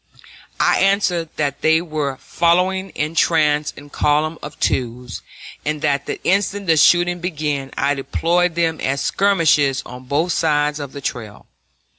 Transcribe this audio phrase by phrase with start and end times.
[0.59, 5.21] I answered that they were following in trace in column of twos,
[5.63, 10.79] and that the instant the shooting began I deployed them as skirmishers on both sides
[10.79, 11.45] of the trail.